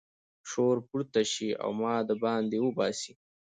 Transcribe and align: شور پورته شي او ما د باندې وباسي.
شور 0.49 0.77
پورته 0.87 1.21
شي 1.33 1.49
او 1.63 1.69
ما 1.79 1.93
د 2.09 2.11
باندې 2.23 2.57
وباسي. 2.65 3.13